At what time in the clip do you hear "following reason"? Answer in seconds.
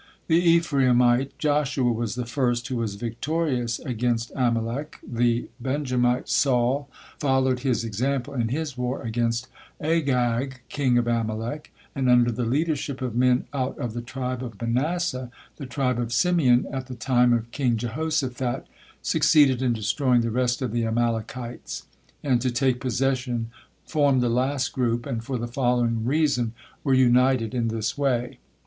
25.47-26.53